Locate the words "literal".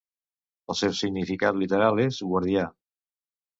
1.65-2.03